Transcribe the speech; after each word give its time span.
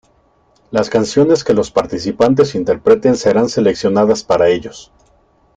Las 0.71 0.89
canciones 0.89 1.43
que 1.43 1.53
los 1.53 1.69
participantes 1.69 2.55
interpreten 2.55 3.15
serán 3.15 3.49
seleccionadas 3.49 4.23
para 4.23 4.49
ellos. 4.49 4.91